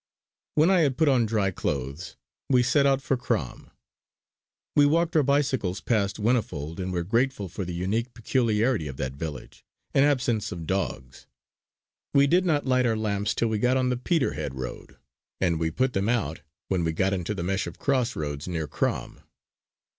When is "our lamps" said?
12.87-13.35